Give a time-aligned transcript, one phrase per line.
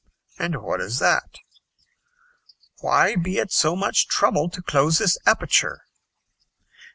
[0.39, 1.35] "And what is that?"
[2.79, 5.81] "Why be at so much trouble to close this aperture?"